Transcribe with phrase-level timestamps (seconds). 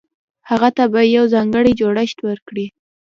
[0.49, 2.65] هغه ته به يو ځانګړی جوړښت ورکړي.